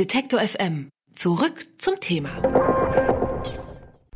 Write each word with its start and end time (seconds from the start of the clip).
Detektor 0.00 0.40
FM. 0.40 0.88
Zurück 1.14 1.66
zum 1.76 2.00
Thema. 2.00 2.30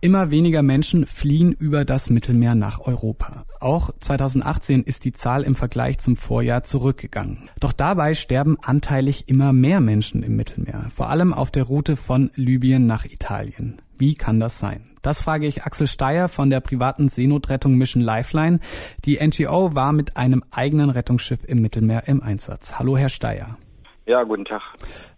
Immer 0.01 0.31
weniger 0.31 0.63
Menschen 0.63 1.05
fliehen 1.05 1.53
über 1.53 1.85
das 1.85 2.09
Mittelmeer 2.09 2.55
nach 2.55 2.81
Europa. 2.81 3.45
Auch 3.61 3.91
2018 4.01 4.85
ist 4.85 5.05
die 5.05 5.13
Zahl 5.13 5.43
im 5.43 5.55
Vergleich 5.55 5.99
zum 5.99 6.17
Vorjahr 6.17 6.63
zurückgegangen. 6.63 7.51
Doch 7.61 7.75
dabei 7.75 8.15
sterben 8.15 8.57
anteilig 8.63 9.29
immer 9.29 9.53
mehr 9.53 9.83
Menschen 9.83 10.23
im 10.23 10.37
Mittelmeer, 10.37 10.87
vor 10.89 11.11
allem 11.11 11.35
auf 11.35 11.51
der 11.51 11.65
Route 11.65 11.97
von 11.97 12.31
Libyen 12.35 12.87
nach 12.87 13.05
Italien. 13.05 13.83
Wie 13.99 14.15
kann 14.15 14.41
das 14.41 14.59
sein? 14.59 14.87
Das 15.03 15.21
frage 15.21 15.47
ich 15.47 15.65
Axel 15.65 15.87
Steyer 15.87 16.31
von 16.31 16.49
der 16.49 16.61
privaten 16.61 17.09
Seenotrettung 17.11 17.75
Mission 17.75 18.03
Lifeline. 18.03 18.59
Die 19.05 19.19
NGO 19.23 19.75
war 19.75 19.93
mit 19.93 20.17
einem 20.17 20.45
eigenen 20.51 20.89
Rettungsschiff 20.89 21.45
im 21.45 21.61
Mittelmeer 21.61 22.09
im 22.09 22.23
Einsatz. 22.23 22.79
Hallo, 22.79 22.97
Herr 22.97 23.11
Steyer. 23.11 23.59
Ja, 24.07 24.23
guten 24.23 24.45
Tag. 24.45 24.61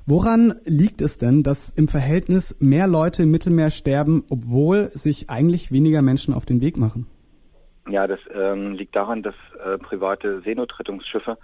Woran 0.06 0.54
liegt 0.64 1.00
es 1.00 1.18
denn, 1.18 1.42
dass 1.42 1.70
im 1.70 1.88
Verhältnis 1.88 2.56
mehr 2.60 2.86
Leute 2.86 3.24
im 3.24 3.32
Mittelmeer 3.32 3.70
sterben, 3.70 4.24
obwohl 4.30 4.90
sich 4.92 5.28
eigentlich 5.28 5.72
weniger 5.72 6.02
Menschen 6.02 6.32
auf 6.32 6.46
den 6.46 6.60
Weg 6.60 6.76
machen? 6.76 7.06
Ja, 7.88 8.06
das 8.06 8.20
ähm, 8.32 8.74
liegt 8.74 8.94
daran, 8.94 9.22
dass 9.22 9.34
äh, 9.64 9.78
private 9.78 10.40
Seenotrettungsschiffe 10.42 11.38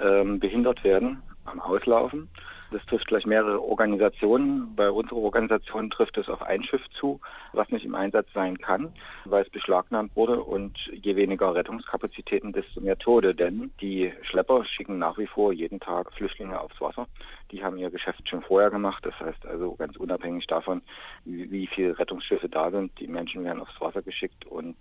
ähm, 0.00 0.40
behindert 0.40 0.82
werden 0.82 1.22
am 1.44 1.60
Auslaufen 1.60 2.28
das 2.70 2.84
trifft 2.86 3.06
gleich 3.06 3.26
mehrere 3.26 3.62
Organisationen. 3.62 4.74
Bei 4.76 4.90
unserer 4.90 5.18
Organisation 5.18 5.90
trifft 5.90 6.16
es 6.18 6.28
auf 6.28 6.42
ein 6.42 6.62
Schiff 6.62 6.82
zu, 6.98 7.20
was 7.52 7.68
nicht 7.70 7.84
im 7.84 7.94
Einsatz 7.94 8.28
sein 8.32 8.58
kann, 8.58 8.92
weil 9.24 9.42
es 9.42 9.50
beschlagnahmt 9.50 10.14
wurde 10.14 10.42
und 10.42 10.78
je 10.92 11.16
weniger 11.16 11.54
Rettungskapazitäten, 11.54 12.52
desto 12.52 12.80
mehr 12.80 12.98
Tode. 12.98 13.34
Denn 13.34 13.72
die 13.80 14.12
Schlepper 14.22 14.64
schicken 14.64 14.98
nach 14.98 15.18
wie 15.18 15.26
vor 15.26 15.52
jeden 15.52 15.80
Tag 15.80 16.12
Flüchtlinge 16.12 16.60
aufs 16.60 16.80
Wasser. 16.80 17.06
Die 17.50 17.64
haben 17.64 17.76
ihr 17.76 17.90
Geschäft 17.90 18.28
schon 18.28 18.42
vorher 18.42 18.70
gemacht. 18.70 19.04
Das 19.04 19.18
heißt 19.18 19.46
also 19.46 19.74
ganz 19.74 19.96
unabhängig 19.96 20.46
davon, 20.46 20.82
wie, 21.24 21.66
viele 21.66 21.98
Rettungsschiffe 21.98 22.48
da 22.48 22.70
sind, 22.70 22.92
die 22.98 23.06
Menschen 23.06 23.44
werden 23.44 23.60
aufs 23.60 23.80
Wasser 23.80 24.02
geschickt 24.02 24.46
und 24.46 24.76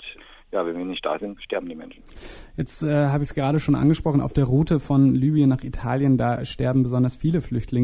ja, 0.51 0.65
wenn 0.65 0.77
wir 0.77 0.85
nicht 0.85 1.05
da 1.05 1.19
sind, 1.19 1.41
sterben 1.43 1.69
die 1.69 1.75
Menschen. 1.75 2.01
Jetzt 2.57 2.81
äh, 2.81 3.07
habe 3.07 3.23
ich 3.23 3.29
es 3.29 3.35
gerade 3.35 3.59
schon 3.59 3.75
angesprochen, 3.75 4.19
auf 4.19 4.33
der 4.33 4.45
Route 4.45 4.79
von 4.79 5.13
Libyen 5.13 5.49
nach 5.49 5.63
Italien, 5.63 6.17
da 6.17 6.43
sterben 6.43 6.81
besonders 6.81 7.15
viele 7.15 7.41
Flüchtlinge. 7.41 7.78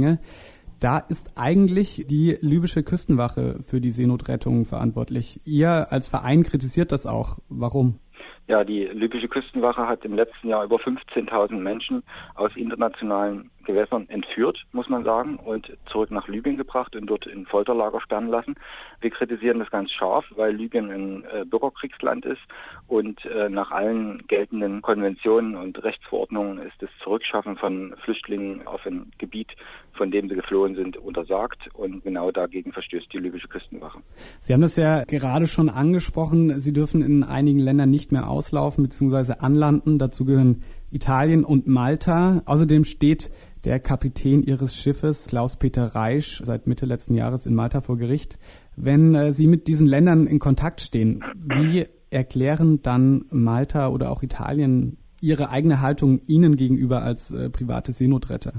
Da 0.79 0.99
ist 0.99 1.31
eigentlich 1.35 2.05
die 2.07 2.37
libysche 2.41 2.83
Küstenwache 2.83 3.59
für 3.61 3.79
die 3.79 3.91
Seenotrettung 3.91 4.65
verantwortlich. 4.65 5.39
Ihr 5.45 5.91
als 5.91 6.09
Verein 6.09 6.43
kritisiert 6.43 6.91
das 6.91 7.07
auch. 7.07 7.39
Warum? 7.49 7.99
Ja, 8.47 8.63
die 8.63 8.83
libysche 8.83 9.27
Küstenwache 9.27 9.87
hat 9.87 10.05
im 10.05 10.13
letzten 10.13 10.49
Jahr 10.49 10.65
über 10.65 10.75
15.000 10.75 11.55
Menschen 11.55 12.03
aus 12.35 12.51
internationalen 12.55 13.49
Gewässern 13.63 14.07
entführt, 14.07 14.63
muss 14.71 14.87
man 14.87 15.03
sagen, 15.03 15.37
und 15.37 15.75
zurück 15.87 16.11
nach 16.11 16.27
Libyen 16.27 16.55
gebracht 16.55 16.95
und 16.95 17.07
dort 17.07 17.25
in 17.25 17.47
Folterlager 17.47 17.99
sperren 18.01 18.27
lassen. 18.27 18.53
Wir 19.01 19.09
kritisieren 19.09 19.57
das 19.57 19.71
ganz 19.71 19.91
scharf, 19.91 20.25
weil 20.35 20.53
Libyen 20.53 20.91
ein 20.91 21.23
äh, 21.23 21.43
Bürgerkriegsland 21.43 22.25
ist 22.25 22.41
und 22.87 23.25
äh, 23.25 23.49
nach 23.49 23.71
allen 23.71 24.27
geltenden 24.27 24.83
Konventionen 24.83 25.55
und 25.55 25.83
Rechtsverordnungen 25.83 26.59
ist 26.59 26.79
Zurückschaffen 27.05 27.55
von 27.55 27.95
Flüchtlingen 28.03 28.65
auf 28.65 28.83
ein 28.85 29.11
Gebiet, 29.19 29.51
von 29.93 30.09
dem 30.09 30.27
sie 30.27 30.33
geflohen 30.33 30.75
sind, 30.75 30.97
untersagt 30.97 31.69
und 31.75 32.03
genau 32.03 32.31
dagegen 32.31 32.73
verstößt 32.73 33.13
die 33.13 33.19
libysche 33.19 33.47
Küstenwache. 33.47 33.99
Sie 34.41 34.53
haben 34.53 34.61
das 34.61 34.75
ja 34.75 35.03
gerade 35.03 35.45
schon 35.45 35.69
angesprochen, 35.69 36.59
Sie 36.59 36.73
dürfen 36.73 37.03
in 37.03 37.23
einigen 37.23 37.59
Ländern 37.59 37.91
nicht 37.91 38.11
mehr 38.11 38.27
auslaufen 38.27 38.83
bzw. 38.83 39.33
anlanden. 39.39 39.99
Dazu 39.99 40.25
gehören 40.25 40.63
Italien 40.91 41.45
und 41.45 41.67
Malta. 41.67 42.41
Außerdem 42.45 42.83
steht 42.83 43.29
der 43.65 43.79
Kapitän 43.79 44.41
ihres 44.41 44.75
Schiffes, 44.75 45.27
Klaus-Peter 45.27 45.93
Reisch, 45.93 46.41
seit 46.43 46.65
Mitte 46.65 46.87
letzten 46.87 47.13
Jahres 47.13 47.45
in 47.45 47.53
Malta 47.53 47.81
vor 47.81 47.97
Gericht. 47.97 48.39
Wenn 48.75 49.13
äh, 49.13 49.31
Sie 49.31 49.45
mit 49.45 49.67
diesen 49.67 49.85
Ländern 49.85 50.25
in 50.25 50.39
Kontakt 50.39 50.81
stehen, 50.81 51.23
wie 51.35 51.85
erklären 52.09 52.81
dann 52.81 53.25
Malta 53.29 53.89
oder 53.89 54.09
auch 54.09 54.23
Italien 54.23 54.97
ihre 55.21 55.49
eigene 55.49 55.81
Haltung 55.81 56.21
Ihnen 56.27 56.55
gegenüber 56.55 57.01
als 57.01 57.31
äh, 57.31 57.49
private 57.49 57.91
Seenotretter? 57.91 58.53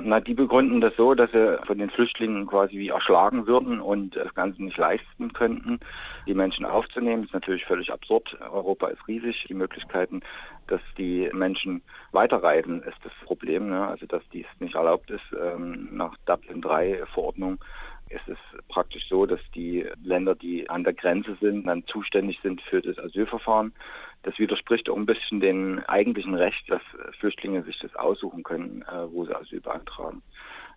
Na, 0.00 0.20
die 0.20 0.34
begründen 0.34 0.80
das 0.80 0.94
so, 0.96 1.14
dass 1.14 1.32
sie 1.32 1.58
von 1.66 1.76
den 1.76 1.90
Flüchtlingen 1.90 2.46
quasi 2.46 2.78
wie 2.78 2.88
erschlagen 2.88 3.48
würden 3.48 3.80
und 3.80 4.14
das 4.14 4.32
Ganze 4.32 4.62
nicht 4.62 4.76
leisten 4.76 5.32
könnten, 5.32 5.80
die 6.24 6.34
Menschen 6.34 6.64
aufzunehmen. 6.64 7.22
Das 7.22 7.30
ist 7.30 7.34
natürlich 7.34 7.64
völlig 7.64 7.92
absurd. 7.92 8.38
Europa 8.40 8.86
ist 8.86 9.08
riesig. 9.08 9.46
Die 9.48 9.54
Möglichkeiten, 9.54 10.20
dass 10.68 10.80
die 10.96 11.28
Menschen 11.32 11.82
weiterreisen, 12.12 12.80
ist 12.84 12.98
das 13.02 13.12
Problem. 13.24 13.70
Ne? 13.70 13.88
Also 13.88 14.06
dass 14.06 14.22
dies 14.32 14.46
nicht 14.60 14.76
erlaubt 14.76 15.10
ist. 15.10 15.24
Ähm, 15.36 15.88
nach 15.90 16.16
Dublin 16.26 16.62
3 16.62 17.02
Verordnung 17.12 17.58
ist 18.10 18.28
es 18.28 18.38
praktisch 18.68 19.08
so, 19.08 19.26
dass 19.26 19.40
die 19.54 19.86
Länder, 20.02 20.34
die 20.34 20.68
an 20.68 20.84
der 20.84 20.94
Grenze 20.94 21.36
sind, 21.40 21.66
dann 21.66 21.84
zuständig 21.86 22.38
sind 22.42 22.60
für 22.62 22.80
das 22.80 22.98
Asylverfahren. 22.98 23.72
Das 24.22 24.38
widerspricht 24.38 24.88
auch 24.90 24.96
ein 24.96 25.06
bisschen 25.06 25.40
dem 25.40 25.80
eigentlichen 25.86 26.34
Recht, 26.34 26.70
dass 26.70 26.82
Flüchtlinge 27.18 27.62
sich 27.62 27.78
das 27.78 27.94
aussuchen 27.94 28.42
können, 28.42 28.82
äh, 28.82 29.10
wo 29.10 29.24
sie 29.24 29.34
Asyl 29.34 29.60
beantragen. 29.60 30.22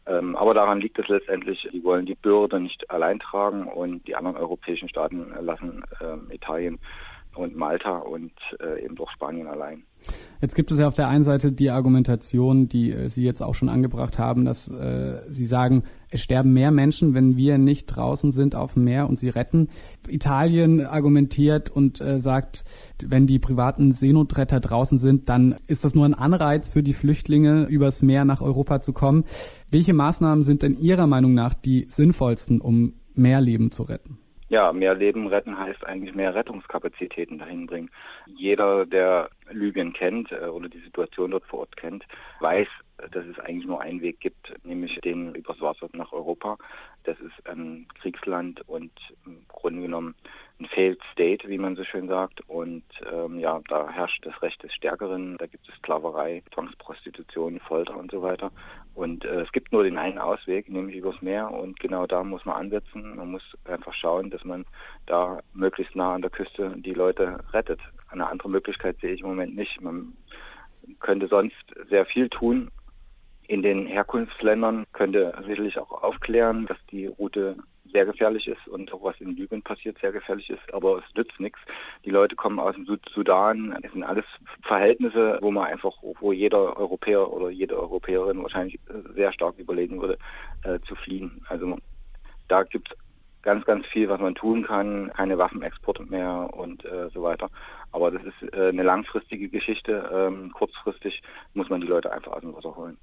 Ähm, 0.07 0.35
aber 0.35 0.53
daran 0.53 0.81
liegt 0.81 0.97
es 0.99 1.07
letztendlich, 1.07 1.67
die 1.71 1.83
wollen 1.83 2.05
die 2.05 2.15
Bürde 2.15 2.59
nicht 2.59 2.89
allein 2.89 3.19
tragen 3.19 3.67
und 3.67 4.07
die 4.07 4.15
anderen 4.15 4.37
europäischen 4.37 4.89
Staaten 4.89 5.31
lassen 5.39 5.83
äh, 5.99 6.33
Italien 6.33 6.79
und 7.35 7.55
Malta 7.55 7.97
und 7.97 8.33
äh, 8.59 8.83
eben 8.83 8.95
doch 8.95 9.11
Spanien 9.11 9.47
allein. 9.47 9.85
Jetzt 10.41 10.55
gibt 10.55 10.71
es 10.71 10.79
ja 10.79 10.87
auf 10.87 10.95
der 10.95 11.07
einen 11.07 11.23
Seite 11.23 11.51
die 11.51 11.69
Argumentation, 11.69 12.67
die 12.67 12.91
äh, 12.91 13.09
Sie 13.09 13.23
jetzt 13.23 13.41
auch 13.41 13.53
schon 13.53 13.69
angebracht 13.69 14.17
haben, 14.17 14.43
dass 14.43 14.67
äh, 14.67 15.21
Sie 15.29 15.45
sagen, 15.45 15.83
es 16.09 16.21
sterben 16.21 16.51
mehr 16.51 16.71
Menschen, 16.71 17.13
wenn 17.13 17.37
wir 17.37 17.57
nicht 17.57 17.85
draußen 17.85 18.31
sind 18.31 18.55
auf 18.55 18.73
dem 18.73 18.83
Meer 18.83 19.07
und 19.07 19.17
sie 19.17 19.29
retten. 19.29 19.69
Italien 20.09 20.85
argumentiert 20.85 21.69
und 21.69 22.01
äh, 22.01 22.19
sagt, 22.19 22.65
wenn 23.05 23.27
die 23.27 23.39
privaten 23.39 23.91
Seenotretter 23.91 24.59
draußen 24.59 24.97
sind, 24.97 25.29
dann 25.29 25.55
ist 25.67 25.85
das 25.85 25.95
nur 25.95 26.05
ein 26.05 26.13
Anreiz 26.13 26.67
für 26.67 26.83
die 26.83 26.93
Flüchtlinge, 26.93 27.63
übers 27.63 28.01
Meer 28.01 28.25
nach 28.25 28.41
Europa 28.41 28.81
zu 28.81 28.91
kommen. 28.91 29.23
Welche 29.71 29.93
Maßnahmen 29.93 30.43
sind 30.43 30.63
denn 30.63 30.75
Ihrer 30.75 31.07
Meinung 31.07 31.33
nach 31.33 31.53
die 31.53 31.85
sinnvollsten, 31.87 32.59
um 32.59 32.95
mehr 33.13 33.39
Leben 33.39 33.71
zu 33.71 33.83
retten? 33.83 34.17
Ja, 34.51 34.73
mehr 34.73 34.95
Leben 34.95 35.27
retten 35.27 35.57
heißt 35.57 35.85
eigentlich 35.85 36.13
mehr 36.13 36.35
Rettungskapazitäten 36.35 37.39
dahin 37.39 37.67
bringen. 37.67 37.89
Jeder, 38.25 38.85
der 38.85 39.29
Libyen 39.49 39.93
kennt 39.93 40.29
äh, 40.33 40.47
oder 40.47 40.67
die 40.67 40.81
Situation 40.81 41.31
dort 41.31 41.45
vor 41.45 41.59
Ort 41.59 41.77
kennt, 41.77 42.05
weiß, 42.41 42.67
dass 43.11 43.25
es 43.27 43.39
eigentlich 43.39 43.65
nur 43.65 43.79
einen 43.79 44.01
Weg 44.01 44.19
gibt, 44.19 44.53
nämlich 44.65 44.99
den 44.99 45.35
übers 45.35 45.61
Wasser 45.61 45.87
nach 45.93 46.11
Europa. 46.11 46.57
Das 47.05 47.17
ist 47.21 47.47
ein 47.47 47.87
Kriegsland 48.01 48.67
und 48.67 48.91
im 49.25 49.45
Grunde 49.47 49.83
genommen 49.83 50.15
ein 50.61 50.67
Failed 50.67 50.99
State, 51.11 51.49
wie 51.49 51.57
man 51.57 51.75
so 51.75 51.83
schön 51.83 52.07
sagt. 52.07 52.41
Und 52.47 52.83
ähm, 53.11 53.39
ja, 53.39 53.59
da 53.67 53.89
herrscht 53.89 54.25
das 54.25 54.41
Recht 54.41 54.61
des 54.63 54.73
Stärkeren. 54.73 55.37
Da 55.37 55.47
gibt 55.47 55.67
es 55.67 55.75
Sklaverei, 55.75 56.43
Zwangsprostitution, 56.53 57.59
Folter 57.59 57.97
und 57.97 58.11
so 58.11 58.21
weiter. 58.21 58.51
Und 58.93 59.25
äh, 59.25 59.41
es 59.41 59.51
gibt 59.51 59.71
nur 59.71 59.83
den 59.83 59.97
einen 59.97 60.19
Ausweg, 60.19 60.69
nämlich 60.69 60.95
übers 60.95 61.21
Meer. 61.21 61.51
Und 61.51 61.79
genau 61.79 62.05
da 62.05 62.23
muss 62.23 62.45
man 62.45 62.57
ansetzen. 62.57 63.15
Man 63.15 63.31
muss 63.31 63.43
einfach 63.65 63.93
schauen, 63.93 64.29
dass 64.29 64.43
man 64.45 64.65
da 65.05 65.39
möglichst 65.53 65.95
nah 65.95 66.13
an 66.13 66.21
der 66.21 66.31
Küste 66.31 66.73
die 66.77 66.93
Leute 66.93 67.39
rettet. 67.53 67.79
Eine 68.09 68.27
andere 68.27 68.49
Möglichkeit 68.49 68.97
sehe 69.01 69.13
ich 69.13 69.21
im 69.21 69.27
Moment 69.27 69.55
nicht. 69.55 69.81
Man 69.81 70.13
könnte 70.99 71.27
sonst 71.27 71.55
sehr 71.89 72.05
viel 72.05 72.29
tun. 72.29 72.69
In 73.47 73.63
den 73.63 73.85
Herkunftsländern 73.85 74.85
könnte 74.93 75.33
sicherlich 75.45 75.77
auch 75.77 76.03
aufklären, 76.03 76.67
dass 76.67 76.77
die 76.89 77.07
Route 77.07 77.57
sehr 77.91 78.05
gefährlich 78.05 78.47
ist 78.47 78.67
und 78.67 78.91
auch 78.93 79.03
was 79.03 79.19
in 79.19 79.35
Libyen 79.35 79.61
passiert 79.61 79.97
sehr 79.99 80.11
gefährlich 80.11 80.49
ist, 80.49 80.73
aber 80.73 80.99
es 80.99 81.15
nützt 81.15 81.39
nichts. 81.39 81.59
Die 82.05 82.09
Leute 82.09 82.35
kommen 82.35 82.59
aus 82.59 82.75
dem 82.75 82.87
Sudan, 83.13 83.77
es 83.81 83.91
sind 83.91 84.03
alles 84.03 84.25
Verhältnisse, 84.63 85.39
wo 85.41 85.51
man 85.51 85.65
einfach, 85.65 85.93
wo 86.01 86.31
jeder 86.31 86.77
Europäer 86.77 87.31
oder 87.31 87.49
jede 87.49 87.77
Europäerin 87.79 88.41
wahrscheinlich 88.41 88.79
sehr 89.15 89.33
stark 89.33 89.57
überlegen 89.57 90.01
würde, 90.01 90.17
äh, 90.63 90.79
zu 90.87 90.95
fliehen. 90.95 91.45
Also 91.47 91.77
da 92.47 92.63
gibt 92.63 92.91
es 92.91 92.97
ganz, 93.41 93.65
ganz 93.65 93.85
viel, 93.87 94.09
was 94.09 94.19
man 94.19 94.35
tun 94.35 94.63
kann, 94.63 95.11
keine 95.15 95.37
Waffenexporte 95.37 96.03
mehr 96.03 96.49
und 96.53 96.85
äh, 96.85 97.09
so 97.13 97.23
weiter. 97.23 97.49
Aber 97.91 98.11
das 98.11 98.23
ist 98.23 98.53
äh, 98.53 98.69
eine 98.69 98.83
langfristige 98.83 99.49
Geschichte. 99.49 100.09
Ähm, 100.13 100.51
kurzfristig 100.51 101.21
muss 101.53 101.69
man 101.69 101.81
die 101.81 101.87
Leute 101.87 102.11
einfach 102.11 102.33
aus 102.33 102.41
dem 102.41 102.55
Wasser 102.55 102.75
holen. 102.75 102.97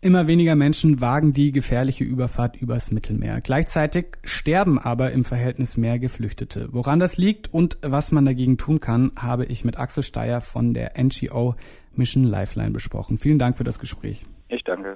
Immer 0.00 0.28
weniger 0.28 0.54
Menschen 0.54 1.00
wagen 1.00 1.32
die 1.32 1.50
gefährliche 1.50 2.04
Überfahrt 2.04 2.54
übers 2.54 2.92
Mittelmeer. 2.92 3.40
Gleichzeitig 3.40 4.16
sterben 4.22 4.78
aber 4.78 5.10
im 5.10 5.24
Verhältnis 5.24 5.76
mehr 5.76 5.98
Geflüchtete. 5.98 6.68
Woran 6.70 7.00
das 7.00 7.16
liegt 7.16 7.52
und 7.52 7.78
was 7.82 8.12
man 8.12 8.24
dagegen 8.24 8.58
tun 8.58 8.78
kann, 8.78 9.10
habe 9.18 9.44
ich 9.46 9.64
mit 9.64 9.76
Axel 9.76 10.04
Steyer 10.04 10.40
von 10.40 10.72
der 10.72 10.92
NGO 10.96 11.56
Mission 11.94 12.22
Lifeline 12.22 12.70
besprochen. 12.70 13.18
Vielen 13.18 13.40
Dank 13.40 13.56
für 13.56 13.64
das 13.64 13.80
Gespräch. 13.80 14.24
Ich 14.48 14.62
danke. 14.62 14.94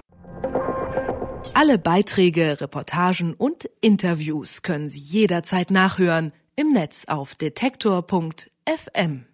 Alle 1.52 1.78
Beiträge, 1.78 2.60
Reportagen 2.60 3.34
und 3.34 3.69
Interviews 3.81 4.62
können 4.62 4.88
Sie 4.88 5.00
jederzeit 5.00 5.72
nachhören 5.72 6.32
im 6.55 6.72
Netz 6.72 7.06
auf 7.08 7.34
detektor.fm. 7.34 9.25